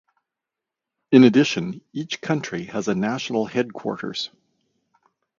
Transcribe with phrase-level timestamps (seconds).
[1.11, 4.31] In addition, each country has a National Headquarters.